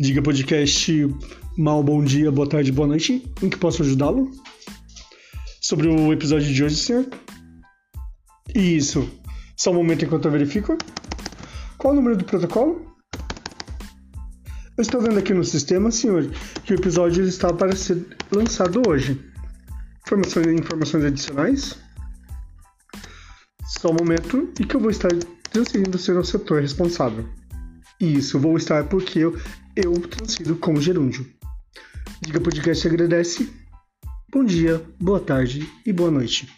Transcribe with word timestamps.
Diga 0.00 0.22
podcast 0.22 1.12
mal 1.56 1.82
bom 1.82 2.04
dia, 2.04 2.30
boa 2.30 2.48
tarde, 2.48 2.70
boa 2.70 2.86
noite. 2.86 3.28
Em 3.42 3.50
que 3.50 3.56
posso 3.56 3.82
ajudá-lo? 3.82 4.30
Sobre 5.60 5.88
o 5.88 6.12
episódio 6.12 6.54
de 6.54 6.62
hoje, 6.62 6.76
senhor? 6.76 7.04
Isso. 8.54 9.10
Só 9.56 9.72
um 9.72 9.74
momento 9.74 10.04
enquanto 10.04 10.26
eu 10.26 10.30
verifico. 10.30 10.78
Qual 11.78 11.92
o 11.92 11.96
número 11.96 12.16
do 12.16 12.24
protocolo? 12.24 12.94
Eu 14.76 14.82
estou 14.82 15.00
vendo 15.00 15.18
aqui 15.18 15.34
no 15.34 15.42
sistema, 15.42 15.90
senhor, 15.90 16.30
que 16.64 16.74
o 16.74 16.76
episódio 16.76 17.24
está 17.24 17.52
para 17.52 17.74
ser 17.74 18.06
lançado 18.30 18.80
hoje. 18.86 19.20
Informações, 20.06 20.46
informações 20.46 21.04
adicionais? 21.06 21.76
Só 23.66 23.90
um 23.90 23.96
momento 23.98 24.48
e 24.60 24.64
que 24.64 24.76
eu 24.76 24.80
vou 24.80 24.90
estar 24.90 25.10
transferindo 25.50 25.96
o 25.96 26.24
setor 26.24 26.62
responsável. 26.62 27.28
Isso, 28.00 28.38
vou 28.38 28.56
estar 28.56 28.84
porque 28.84 29.18
eu, 29.18 29.36
eu 29.84 29.92
transfiro 30.08 30.56
como 30.56 30.80
gerúndio. 30.80 31.24
Diga 32.20 32.40
Podcast 32.40 32.88
agradece. 32.88 33.48
Bom 34.32 34.44
dia, 34.44 34.84
boa 35.00 35.20
tarde 35.20 35.70
e 35.86 35.92
boa 35.92 36.10
noite. 36.10 36.48